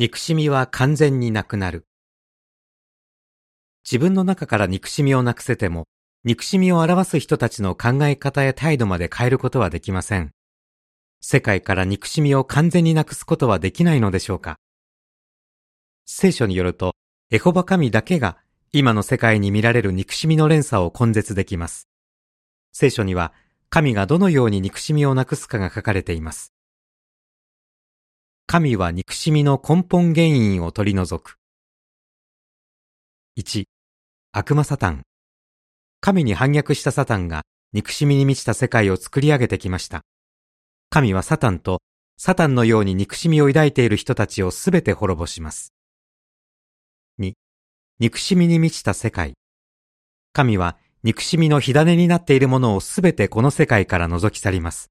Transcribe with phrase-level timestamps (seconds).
[0.00, 1.84] 憎しみは完全になくなる。
[3.84, 5.88] 自分の中から憎しみをなくせても、
[6.24, 10.30] 憎しみを表す人たちの考え方や態度まで変えることはできません。
[11.20, 14.56] 世界から憎しみを完全になくすことはできないのでしょうか
[16.06, 16.94] 聖書によると、
[17.30, 18.38] エホバ神だけが
[18.72, 21.90] 今の世界に見られる憎しみの連鎖を根絶できます。
[22.72, 23.34] 聖書には、
[23.68, 26.54] 神がどのように憎しみをなくすかが書かれています。
[28.52, 31.38] 神は憎しみの根本原因を取り除く。
[33.38, 33.62] 1、
[34.32, 35.02] 悪魔サタン。
[36.00, 40.00] 神に反逆したサタンが憎しみに満ちた世界を作り上げてきました。
[40.88, 41.80] 神はサタンと
[42.16, 45.72] サタンのように憎しみを抱いている人たちをすべて滅ぼします。
[47.20, 47.34] 2、
[48.00, 49.34] 憎しみに満ちた世界。
[50.32, 54.90] 神は憎しみの火種になっているものをすべてこの世界から除き去ります。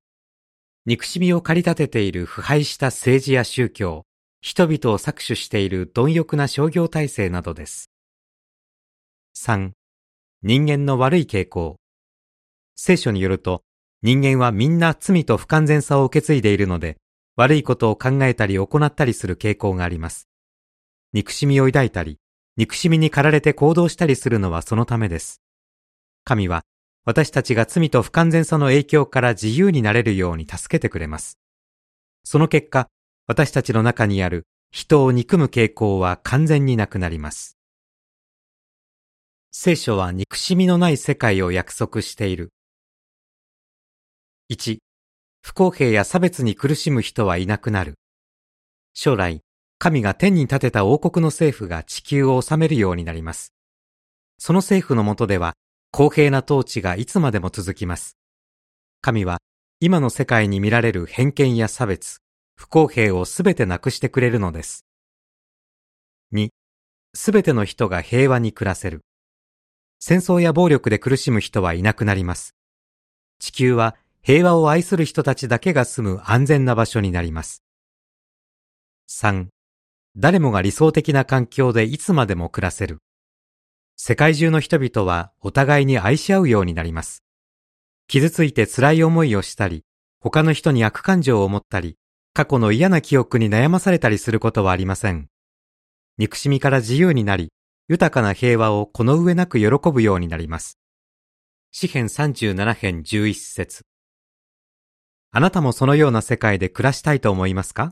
[0.85, 4.05] 憎しみを駆り立てている腐敗した政治や宗教、
[4.41, 7.91] 人々を搾取している貪欲な商業体制などです。
[9.37, 9.71] 3.
[10.41, 11.75] 人間の悪い傾向。
[12.75, 13.63] 聖書によると、
[14.01, 16.95] 人間はみんな罪と不完全さを受け継いでいるので、
[17.35, 20.29] 悪いことを考えたり行ったりする傾向があります。
[21.11, 22.19] 憎しみを抱いたり、
[22.55, 25.41] 憎しみに駆られて行動したりするのはそのためです。
[26.23, 26.63] 神は
[27.09, 31.39] 私たちが罪と不完全さの影響から自由になれるように助けてくれます。
[32.23, 32.87] その結果、
[33.25, 37.57] 私たちの中にある人を憎む傾向は完全になくなります。
[39.51, 42.51] 聖書は憎しみのない世界を約束している。
[44.51, 44.77] 1、
[45.41, 47.95] 不公平や差別に苦しむ人はいなくなる。
[48.93, 49.41] 将来、
[49.79, 53.51] 神が天に立てた王国の政府が地球を治めるようになります。
[54.37, 55.55] その政府の下では
[55.91, 58.17] 公平な統治がいつまでも続きます。
[59.01, 59.39] 神は
[59.79, 62.21] 今の世界に見られる偏見や差別、
[62.55, 64.85] 不公平をすべてなくしてくれるのです。
[66.33, 66.49] 2、
[67.15, 69.01] すべての人が平和に暮らせる。
[69.99, 72.55] 戦争や暴力で苦しむ人はいなくなります。
[73.39, 77.63] 地球は平和を愛する人たちだけが住む安全な場所になります。
[79.09, 79.47] 3.
[80.15, 82.99] 誰もが理想的な環境でいつまでも暮らせる。
[84.01, 87.21] 世界中の人々はお互いに愛し合うようになります。
[88.07, 89.83] 傷ついて辛い思いをしたり、
[90.21, 91.97] 他の人に悪感情を持ったり、
[92.33, 95.27] 過去の嫌な記憶に悩まされたりすることはありません。
[96.17, 97.51] 憎しみから自由になり、
[97.89, 100.79] 豊かな平和をこの上なく喜ぶようになります。
[101.73, 103.81] 詩編37編11節
[105.31, 107.91] あなたもそのような世界で暮らしたいと思いますか？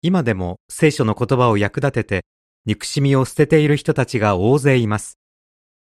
[0.00, 2.24] 今でも聖書の言葉を役立てて
[2.66, 5.18] 憎しみを捨てている人たちが大勢います。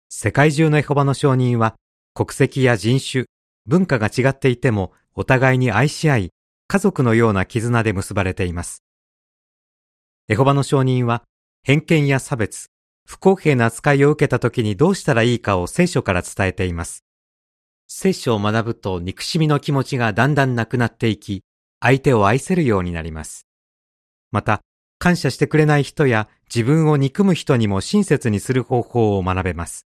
[0.09, 1.75] 世界中のエホバの証人は、
[2.13, 3.25] 国籍や人種、
[3.65, 6.29] 文化が違っていても、お互いに愛し合い、
[6.67, 8.83] 家族のような絆で結ばれています。
[10.27, 11.23] エホバの証人は、
[11.63, 12.67] 偏見や差別、
[13.05, 17.05] 不公平な扱いを受けた時にどうしたらいいかを聖書から伝えています。
[17.87, 21.43] 聖書を学ぶと憎しみの気持ちがだんだんなくなっていき、
[21.79, 23.47] 相手を愛せるようになります。
[24.31, 24.61] また、
[24.99, 29.85] 感謝してくれない人や自分を憎む人にも親切にする方法を学べます。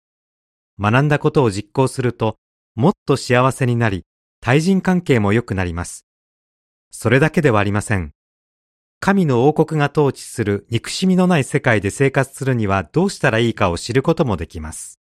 [0.78, 2.36] 学んだことを実行すると、
[2.74, 4.04] もっと幸せになり、
[4.40, 6.06] 対人関係も良くなります。
[6.90, 8.12] それだけではありません。
[9.00, 15.00] 神の王国が統治する憎しみのない世界で生活するにはどうしたらいいかを知ることもできます。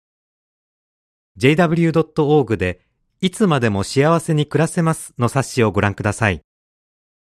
[1.37, 2.81] jw.org で
[3.21, 6.41] いつまでも幸せに暮らせますの冊子をご覧ください。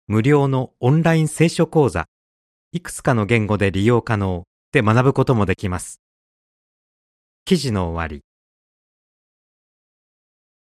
[0.06, 2.06] 無料のオンライン聖書講座
[2.72, 6.00] いくつかの言語で利用可能で学ぶこともできます。
[7.44, 8.29] 記事の終わり。